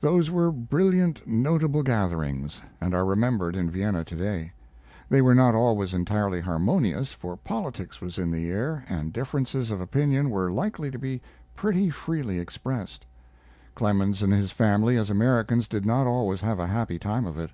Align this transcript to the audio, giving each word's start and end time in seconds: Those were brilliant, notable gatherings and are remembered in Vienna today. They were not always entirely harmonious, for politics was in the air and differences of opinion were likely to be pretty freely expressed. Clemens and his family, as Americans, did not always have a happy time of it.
Those 0.00 0.30
were 0.30 0.50
brilliant, 0.50 1.26
notable 1.26 1.82
gatherings 1.82 2.62
and 2.80 2.94
are 2.94 3.04
remembered 3.04 3.54
in 3.54 3.70
Vienna 3.70 4.02
today. 4.02 4.52
They 5.10 5.20
were 5.20 5.34
not 5.34 5.54
always 5.54 5.92
entirely 5.92 6.40
harmonious, 6.40 7.12
for 7.12 7.36
politics 7.36 8.00
was 8.00 8.16
in 8.18 8.30
the 8.30 8.48
air 8.50 8.86
and 8.88 9.12
differences 9.12 9.70
of 9.70 9.82
opinion 9.82 10.30
were 10.30 10.50
likely 10.50 10.90
to 10.90 10.98
be 10.98 11.20
pretty 11.54 11.90
freely 11.90 12.38
expressed. 12.38 13.04
Clemens 13.74 14.22
and 14.22 14.32
his 14.32 14.52
family, 14.52 14.96
as 14.96 15.10
Americans, 15.10 15.68
did 15.68 15.84
not 15.84 16.06
always 16.06 16.40
have 16.40 16.58
a 16.58 16.66
happy 16.68 16.98
time 16.98 17.26
of 17.26 17.38
it. 17.38 17.50